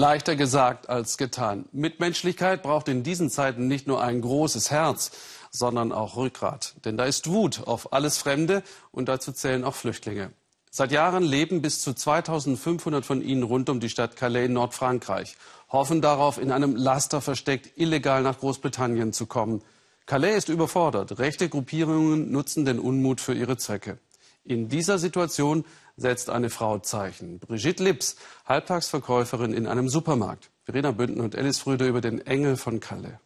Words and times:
Leichter 0.00 0.34
gesagt 0.34 0.88
als 0.88 1.18
getan. 1.18 1.66
Mitmenschlichkeit 1.72 2.62
braucht 2.62 2.88
in 2.88 3.02
diesen 3.02 3.28
Zeiten 3.28 3.68
nicht 3.68 3.86
nur 3.86 4.02
ein 4.02 4.22
großes 4.22 4.70
Herz, 4.70 5.10
sondern 5.50 5.92
auch 5.92 6.16
Rückgrat. 6.16 6.74
Denn 6.86 6.96
da 6.96 7.04
ist 7.04 7.26
Wut 7.26 7.66
auf 7.66 7.92
alles 7.92 8.16
Fremde 8.16 8.62
und 8.92 9.10
dazu 9.10 9.30
zählen 9.30 9.62
auch 9.62 9.74
Flüchtlinge. 9.74 10.32
Seit 10.70 10.90
Jahren 10.90 11.22
leben 11.22 11.60
bis 11.60 11.82
zu 11.82 11.92
2500 11.92 13.04
von 13.04 13.20
ihnen 13.20 13.42
rund 13.42 13.68
um 13.68 13.78
die 13.78 13.90
Stadt 13.90 14.16
Calais 14.16 14.46
in 14.46 14.54
Nordfrankreich, 14.54 15.36
hoffen 15.68 16.00
darauf, 16.00 16.38
in 16.38 16.50
einem 16.50 16.76
Laster 16.76 17.20
versteckt 17.20 17.78
illegal 17.78 18.22
nach 18.22 18.38
Großbritannien 18.38 19.12
zu 19.12 19.26
kommen. 19.26 19.60
Calais 20.06 20.34
ist 20.34 20.48
überfordert. 20.48 21.18
Rechte 21.18 21.50
Gruppierungen 21.50 22.32
nutzen 22.32 22.64
den 22.64 22.78
Unmut 22.78 23.20
für 23.20 23.34
ihre 23.34 23.58
Zwecke. 23.58 23.98
In 24.44 24.68
dieser 24.68 24.98
Situation 24.98 25.64
setzt 25.96 26.30
eine 26.30 26.50
Frau 26.50 26.78
Zeichen. 26.78 27.38
Brigitte 27.38 27.84
Lips, 27.84 28.16
Halbtagsverkäuferin 28.46 29.52
in 29.52 29.66
einem 29.66 29.88
Supermarkt. 29.88 30.50
Verena 30.64 30.92
Bünden 30.92 31.20
und 31.20 31.36
Alice 31.36 31.58
Fröde 31.58 31.86
über 31.86 32.00
den 32.00 32.24
Engel 32.26 32.56
von 32.56 32.80
Calais. 32.80 33.18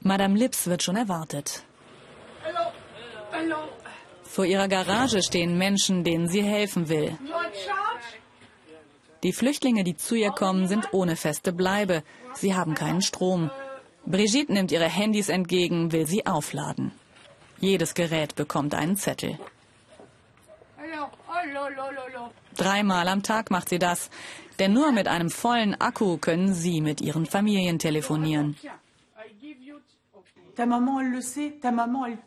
Madame 0.00 0.36
Lips 0.36 0.66
wird 0.66 0.82
schon 0.82 0.96
erwartet. 0.96 1.64
Vor 4.24 4.44
ihrer 4.44 4.68
Garage 4.68 5.22
stehen 5.22 5.58
Menschen, 5.58 6.04
denen 6.04 6.28
sie 6.28 6.42
helfen 6.42 6.88
will. 6.88 7.18
Die 9.22 9.32
Flüchtlinge, 9.32 9.84
die 9.84 9.96
zu 9.96 10.14
ihr 10.14 10.30
kommen, 10.30 10.66
sind 10.66 10.92
ohne 10.92 11.16
feste 11.16 11.52
Bleibe. 11.52 12.02
Sie 12.34 12.54
haben 12.54 12.74
keinen 12.74 13.02
Strom. 13.02 13.50
Brigitte 14.04 14.52
nimmt 14.52 14.72
ihre 14.72 14.88
Handys 14.88 15.28
entgegen, 15.28 15.92
will 15.92 16.06
sie 16.06 16.26
aufladen. 16.26 16.92
Jedes 17.62 17.94
Gerät 17.94 18.34
bekommt 18.34 18.74
einen 18.74 18.96
Zettel. 18.96 19.38
Dreimal 22.56 23.06
am 23.06 23.22
Tag 23.22 23.52
macht 23.52 23.68
sie 23.68 23.78
das, 23.78 24.10
denn 24.58 24.72
nur 24.72 24.90
mit 24.90 25.06
einem 25.06 25.30
vollen 25.30 25.80
Akku 25.80 26.18
können 26.18 26.52
sie 26.52 26.80
mit 26.80 27.00
ihren 27.00 27.24
Familien 27.24 27.78
telefonieren. 27.78 28.56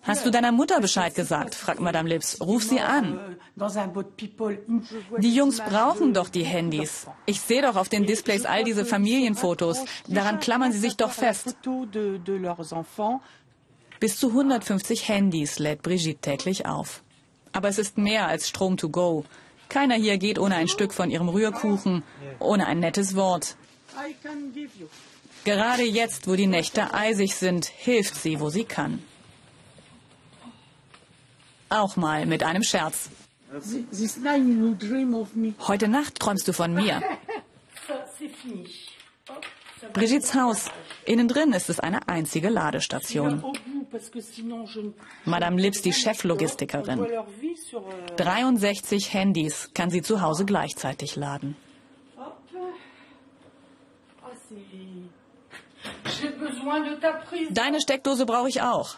Hast 0.03 0.25
du 0.25 0.31
deiner 0.31 0.53
Mutter 0.53 0.79
Bescheid 0.79 1.13
gesagt? 1.13 1.53
fragt 1.53 1.81
Madame 1.81 2.09
Lips. 2.09 2.39
Ruf 2.41 2.63
sie 2.63 2.79
an. 2.79 3.37
Die 5.17 5.35
Jungs 5.35 5.57
brauchen 5.59 6.13
doch 6.13 6.29
die 6.29 6.45
Handys. 6.45 7.07
Ich 7.25 7.41
sehe 7.41 7.61
doch 7.61 7.75
auf 7.75 7.89
den 7.89 8.05
Displays 8.05 8.45
all 8.45 8.63
diese 8.63 8.85
Familienfotos. 8.85 9.83
Daran 10.07 10.39
klammern 10.39 10.71
sie 10.71 10.79
sich 10.79 10.95
doch 10.95 11.11
fest. 11.11 11.55
Bis 13.99 14.17
zu 14.17 14.29
150 14.29 15.07
Handys 15.07 15.59
lädt 15.59 15.81
Brigitte 15.81 16.21
täglich 16.21 16.65
auf. 16.65 17.01
Aber 17.51 17.69
es 17.69 17.77
ist 17.77 17.97
mehr 17.97 18.27
als 18.27 18.49
Strom 18.49 18.77
to 18.77 18.89
go. 18.89 19.25
Keiner 19.69 19.95
hier 19.95 20.17
geht 20.17 20.37
ohne 20.39 20.55
ein 20.55 20.67
Stück 20.67 20.93
von 20.93 21.09
ihrem 21.09 21.29
Rührkuchen, 21.29 22.03
ohne 22.39 22.67
ein 22.67 22.79
nettes 22.79 23.15
Wort. 23.15 23.55
Gerade 25.43 25.83
jetzt, 25.83 26.27
wo 26.27 26.35
die 26.35 26.47
Nächte 26.47 26.93
eisig 26.93 27.35
sind, 27.35 27.65
hilft 27.65 28.15
sie, 28.15 28.39
wo 28.39 28.49
sie 28.49 28.65
kann. 28.65 29.01
Auch 31.69 31.95
mal 31.95 32.25
mit 32.25 32.43
einem 32.43 32.63
Scherz. 32.63 33.09
Heute 35.67 35.87
Nacht 35.87 36.19
träumst 36.19 36.47
du 36.47 36.53
von 36.53 36.73
mir. 36.73 37.01
Brigittes 39.93 40.33
Haus. 40.33 40.69
Innen 41.05 41.27
drin 41.27 41.53
ist 41.53 41.69
es 41.69 41.79
eine 41.79 42.07
einzige 42.07 42.49
Ladestation. 42.49 43.43
Madame 45.25 45.61
Lips, 45.61 45.81
die 45.81 45.93
Cheflogistikerin. 45.93 47.07
63 48.17 49.13
Handys 49.13 49.69
kann 49.73 49.89
sie 49.89 50.01
zu 50.01 50.21
Hause 50.21 50.45
gleichzeitig 50.45 51.15
laden. 51.15 51.55
Deine 57.51 57.81
Steckdose 57.81 58.25
brauche 58.25 58.49
ich 58.49 58.61
auch. 58.61 58.95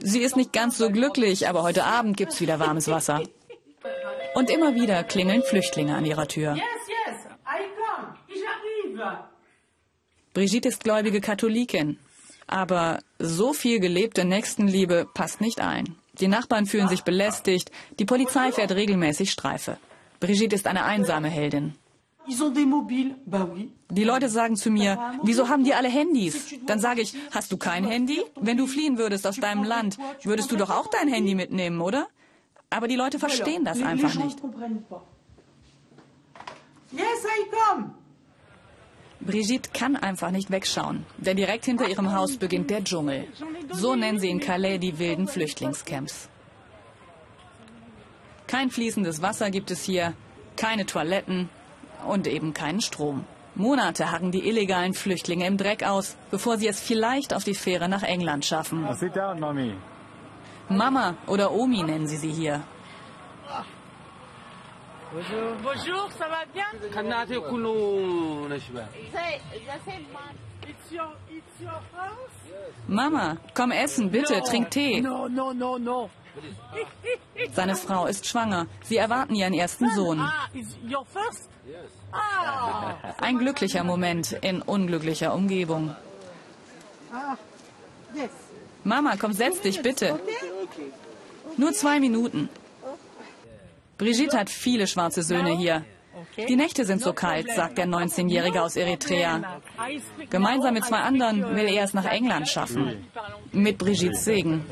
Sie 0.00 0.20
ist 0.20 0.36
nicht 0.36 0.52
ganz 0.52 0.76
so 0.76 0.90
glücklich, 0.90 1.48
aber 1.48 1.62
heute 1.62 1.84
Abend 1.84 2.16
gibt's 2.16 2.40
wieder 2.40 2.58
warmes 2.58 2.88
Wasser. 2.88 3.22
Und 4.34 4.50
immer 4.50 4.74
wieder 4.74 5.04
klingeln 5.04 5.42
Flüchtlinge 5.42 5.94
an 5.94 6.04
ihrer 6.04 6.26
Tür. 6.26 6.56
Brigitte 10.32 10.68
ist 10.68 10.82
gläubige 10.84 11.20
Katholikin. 11.20 11.98
Aber 12.46 13.00
so 13.18 13.52
viel 13.52 13.80
gelebte 13.80 14.24
Nächstenliebe 14.24 15.06
passt 15.14 15.40
nicht 15.40 15.60
ein. 15.60 15.96
Die 16.20 16.28
Nachbarn 16.28 16.66
fühlen 16.66 16.88
sich 16.88 17.02
belästigt. 17.02 17.70
Die 17.98 18.04
Polizei 18.04 18.52
fährt 18.52 18.72
regelmäßig 18.72 19.30
Streife. 19.30 19.78
Brigitte 20.20 20.54
ist 20.54 20.66
eine 20.66 20.84
einsame 20.84 21.28
Heldin. 21.28 21.74
Die 23.90 24.04
Leute 24.04 24.28
sagen 24.28 24.56
zu 24.56 24.70
mir, 24.70 24.98
wieso 25.22 25.48
haben 25.48 25.64
die 25.64 25.74
alle 25.74 25.88
Handys? 25.88 26.54
Dann 26.66 26.80
sage 26.80 27.02
ich, 27.02 27.14
hast 27.32 27.52
du 27.52 27.58
kein 27.58 27.84
Handy? 27.84 28.22
Wenn 28.40 28.56
du 28.56 28.66
fliehen 28.66 28.96
würdest 28.96 29.26
aus 29.26 29.36
deinem 29.36 29.64
Land, 29.64 29.98
würdest 30.22 30.50
du 30.50 30.56
doch 30.56 30.70
auch 30.70 30.86
dein 30.88 31.08
Handy 31.08 31.34
mitnehmen, 31.34 31.80
oder? 31.80 32.06
Aber 32.70 32.88
die 32.88 32.96
Leute 32.96 33.18
verstehen 33.18 33.64
das 33.64 33.82
einfach 33.82 34.14
nicht. 34.14 34.38
Brigitte 39.20 39.70
kann 39.72 39.96
einfach 39.96 40.30
nicht 40.30 40.50
wegschauen, 40.50 41.06
denn 41.16 41.36
direkt 41.36 41.64
hinter 41.64 41.88
ihrem 41.88 42.12
Haus 42.12 42.36
beginnt 42.36 42.70
der 42.70 42.84
Dschungel. 42.84 43.26
So 43.72 43.94
nennen 43.94 44.18
sie 44.18 44.28
in 44.28 44.40
Calais 44.40 44.78
die 44.78 44.98
wilden 44.98 45.26
Flüchtlingscamps. 45.28 46.28
Kein 48.46 48.70
fließendes 48.70 49.22
Wasser 49.22 49.50
gibt 49.50 49.70
es 49.70 49.82
hier, 49.82 50.12
keine 50.56 50.84
Toiletten 50.84 51.48
und 52.06 52.26
eben 52.26 52.52
keinen 52.52 52.82
Strom. 52.82 53.24
Monate 53.54 54.10
harren 54.10 54.32
die 54.32 54.46
illegalen 54.46 54.94
Flüchtlinge 54.94 55.46
im 55.46 55.56
Dreck 55.56 55.84
aus, 55.84 56.16
bevor 56.30 56.58
sie 56.58 56.66
es 56.66 56.80
vielleicht 56.80 57.32
auf 57.32 57.44
die 57.44 57.54
Fähre 57.54 57.88
nach 57.88 58.02
England 58.02 58.44
schaffen. 58.44 58.86
Mama 60.68 61.14
oder 61.26 61.52
Omi 61.52 61.82
nennen 61.82 62.06
sie 62.06 62.16
sie 62.16 62.32
hier. 62.32 62.62
Bonjour. 65.14 65.56
Bonjour, 65.62 66.10
ça 66.18 66.26
va 66.28 66.44
bien? 66.52 66.64
Mama, 72.88 73.36
komm 73.54 73.70
essen, 73.70 74.10
bitte, 74.10 74.42
trink 74.44 74.70
Tee. 74.70 75.00
No, 75.00 75.28
no, 75.28 75.52
no, 75.52 75.78
no. 75.78 76.10
Seine 77.52 77.76
Frau 77.76 78.06
ist 78.06 78.26
schwanger. 78.26 78.66
Sie 78.82 78.96
erwarten 78.96 79.36
ihren 79.36 79.54
ersten 79.54 79.88
Sohn. 79.90 80.18
Ah? 80.18 80.48
Ah. 82.12 82.96
Ein 83.20 83.38
glücklicher 83.38 83.84
Moment 83.84 84.32
in 84.32 84.62
unglücklicher 84.62 85.32
Umgebung. 85.32 85.94
Mama, 88.82 89.14
komm, 89.16 89.32
setz 89.32 89.60
dich 89.60 89.80
bitte. 89.80 90.18
Nur 91.56 91.72
zwei 91.72 92.00
Minuten. 92.00 92.48
Brigitte 93.98 94.38
hat 94.38 94.50
viele 94.50 94.86
schwarze 94.86 95.22
Söhne 95.22 95.56
hier. 95.56 95.84
Die 96.48 96.56
Nächte 96.56 96.84
sind 96.84 97.02
so 97.02 97.12
kalt, 97.12 97.48
sagt 97.54 97.78
der 97.78 97.86
19-Jährige 97.86 98.62
aus 98.62 98.76
Eritrea. 98.76 99.60
Gemeinsam 100.30 100.74
mit 100.74 100.84
zwei 100.84 100.98
anderen 100.98 101.54
will 101.56 101.66
er 101.66 101.84
es 101.84 101.94
nach 101.94 102.04
England 102.04 102.48
schaffen. 102.48 103.06
Mit 103.52 103.78
Brigittes 103.78 104.24
Segen. 104.24 104.64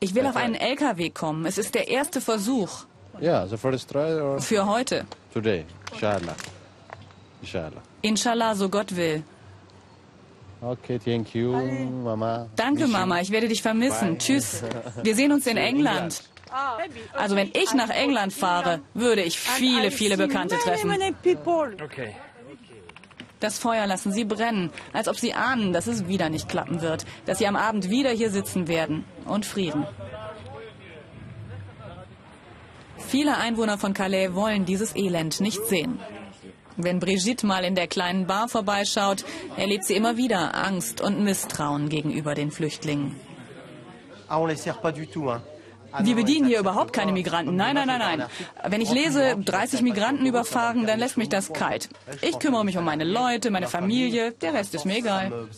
Ich 0.00 0.14
will 0.14 0.26
auf 0.26 0.36
einen 0.36 0.54
LKW 0.54 1.10
kommen. 1.10 1.46
Es 1.46 1.58
ist 1.58 1.74
der 1.74 1.88
erste 1.88 2.20
Versuch. 2.20 2.84
Für 4.40 4.66
heute. 4.66 5.06
Inshallah, 8.02 8.54
so 8.54 8.68
Gott 8.68 8.94
will. 8.94 9.22
Okay, 10.60 10.98
thank 10.98 11.34
you, 11.34 11.52
Mama. 12.02 12.48
Danke, 12.56 12.86
Mama. 12.86 13.20
Ich 13.20 13.30
werde 13.30 13.48
dich 13.48 13.62
vermissen. 13.62 14.10
Bye. 14.10 14.18
Tschüss. 14.18 14.62
Wir 15.02 15.14
sehen 15.14 15.32
uns 15.32 15.46
in 15.46 15.56
England. 15.56 16.22
Also 17.12 17.36
wenn 17.36 17.50
ich 17.52 17.74
nach 17.74 17.90
England 17.90 18.32
fahre, 18.32 18.80
würde 18.94 19.22
ich 19.22 19.38
viele, 19.38 19.90
viele 19.90 20.16
Bekannte 20.16 20.56
treffen. 20.56 20.90
Okay. 21.82 22.14
Das 23.40 23.58
Feuer 23.58 23.86
lassen 23.86 24.12
sie 24.12 24.24
brennen, 24.24 24.70
als 24.94 25.08
ob 25.08 25.16
sie 25.16 25.34
ahnen, 25.34 25.72
dass 25.74 25.86
es 25.86 26.08
wieder 26.08 26.30
nicht 26.30 26.48
klappen 26.48 26.80
wird, 26.80 27.04
dass 27.26 27.38
sie 27.38 27.46
am 27.46 27.56
Abend 27.56 27.90
wieder 27.90 28.10
hier 28.10 28.30
sitzen 28.30 28.66
werden 28.68 29.04
und 29.26 29.44
frieren. 29.44 29.86
Viele 32.96 33.36
Einwohner 33.36 33.76
von 33.76 33.92
Calais 33.92 34.32
wollen 34.32 34.64
dieses 34.64 34.96
Elend 34.96 35.40
nicht 35.40 35.64
sehen. 35.66 36.00
Wenn 36.76 37.00
Brigitte 37.00 37.46
mal 37.46 37.64
in 37.64 37.74
der 37.74 37.86
kleinen 37.86 38.26
Bar 38.26 38.48
vorbeischaut, 38.48 39.24
erlebt 39.56 39.84
sie 39.84 39.94
immer 39.94 40.16
wieder 40.16 40.54
Angst 40.54 41.00
und 41.00 41.22
Misstrauen 41.22 41.88
gegenüber 41.88 42.34
den 42.34 42.50
Flüchtlingen. 42.50 43.16
Ah, 44.28 44.38
hein. 45.98 46.06
Wir 46.06 46.14
bedienen 46.14 46.46
hier 46.46 46.58
überhaupt 46.58 46.92
keine 46.92 47.12
Migranten. 47.12 47.56
Nein, 47.56 47.74
nein, 47.74 47.86
nein, 47.86 48.18
nein. 48.18 48.28
Wenn 48.68 48.80
ich 48.80 48.90
lese, 48.90 49.36
30 49.36 49.82
Migranten 49.82 50.26
überfahren, 50.26 50.86
dann 50.86 50.98
lässt 50.98 51.16
mich 51.16 51.28
das 51.28 51.52
kalt. 51.52 51.88
Ich 52.20 52.38
kümmere 52.38 52.64
mich 52.64 52.76
um 52.76 52.84
meine 52.84 53.04
Leute, 53.04 53.50
meine 53.50 53.68
Familie. 53.68 54.32
Der 54.32 54.52
Rest 54.52 54.74
ist 54.74 54.84
mir 54.84 54.98
egal. 54.98 55.48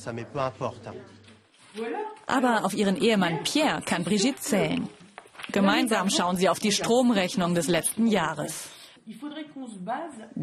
Aber 2.26 2.65
auf 2.65 2.75
ihren 2.75 2.97
Ehemann 3.00 3.43
Pierre 3.43 3.82
kann 3.85 4.05
Brigitte 4.05 4.41
zählen. 4.41 4.88
Gemeinsam 5.50 6.11
schauen 6.11 6.37
sie 6.37 6.49
auf 6.49 6.59
die 6.59 6.73
Stromrechnung 6.73 7.55
des 7.55 7.69
letzten 7.69 8.06
Jahres. 8.06 8.69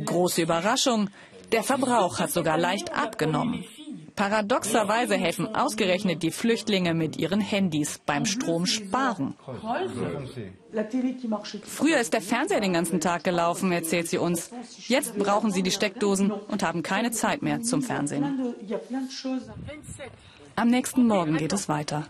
Große 0.06 0.42
Überraschung, 0.42 1.10
der 1.52 1.64
Verbrauch 1.64 2.20
hat 2.20 2.32
sogar 2.32 2.58
leicht 2.58 2.94
abgenommen. 2.94 3.64
Paradoxerweise 4.16 5.16
helfen 5.16 5.54
ausgerechnet 5.56 6.24
die 6.24 6.32
Flüchtlinge 6.32 6.94
mit 6.94 7.18
ihren 7.18 7.42
Handys 7.42 8.00
beim 8.00 8.26
Stromsparen. 8.26 9.36
Früher 11.66 12.00
ist 12.00 12.14
der 12.14 12.22
Fernseher 12.22 12.62
den 12.62 12.74
ganzen 12.74 13.02
Tag 13.02 13.24
gelaufen, 13.26 13.72
erzählt 13.72 14.08
sie 14.08 14.18
uns. 14.18 14.52
Jetzt 14.88 15.18
brauchen 15.18 15.52
sie 15.52 15.64
die 15.64 15.72
Steckdosen 15.72 16.32
und 16.32 16.64
haben 16.64 16.82
keine 16.82 17.12
Zeit 17.12 17.42
mehr 17.42 17.62
zum 17.62 17.82
Fernsehen. 17.82 18.56
Am 20.56 20.70
nächsten 20.70 21.06
Morgen 21.06 21.38
geht 21.38 21.52
es 21.52 21.68
weiter. 21.68 22.08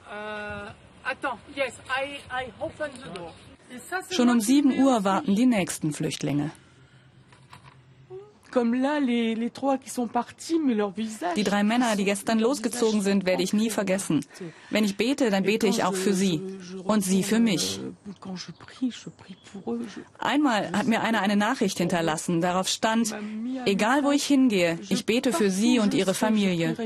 Schon 4.10 4.30
um 4.30 4.40
7 4.40 4.80
Uhr 4.80 5.04
warten 5.04 5.36
die 5.36 5.46
nächsten 5.46 5.94
Flüchtlinge. 5.94 6.52
Die 11.36 11.44
drei 11.44 11.64
Männer, 11.64 11.96
die 11.98 12.06
gestern 12.06 12.40
losgezogen 12.40 13.02
sind, 13.02 13.26
werde 13.26 13.44
ich 13.44 13.54
nie 13.54 13.70
vergessen. 13.70 14.26
Wenn 14.70 14.86
ich 14.86 14.96
bete, 14.96 15.30
dann 15.30 15.44
bete 15.44 15.68
ich 15.68 15.84
auch 15.84 15.94
für 15.94 16.14
sie 16.14 16.42
und 16.84 17.04
sie 17.04 17.24
für 17.24 17.40
mich. 17.40 17.82
Einmal 20.20 20.72
hat 20.72 20.88
mir 20.88 21.02
einer 21.02 21.22
eine 21.22 21.36
Nachricht 21.36 21.78
hinterlassen. 21.80 22.40
Darauf 22.40 22.70
stand, 22.70 23.14
egal 23.66 24.04
wo 24.04 24.12
ich 24.12 24.26
hingehe, 24.26 24.80
ich 24.90 25.06
bete 25.06 25.34
für 25.34 25.50
sie 25.50 25.80
und 25.80 25.94
ihre 25.94 26.14
Familie. 26.14 26.78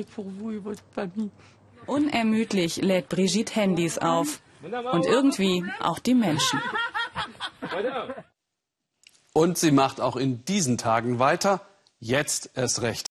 Unermüdlich 1.86 2.78
lädt 2.78 3.10
Brigitte 3.10 3.56
Handys 3.56 3.98
auf. 4.00 4.42
Und 4.61 5.06
irgendwie 5.06 5.63
auch 5.79 6.00
die 6.00 6.15
Menschen. 6.15 6.61
Und 9.33 9.57
sie 9.57 9.71
macht 9.71 10.01
auch 10.01 10.15
in 10.15 10.44
diesen 10.45 10.77
Tagen 10.77 11.19
weiter. 11.19 11.61
Jetzt 12.00 12.51
erst 12.56 12.81
recht. 12.81 13.08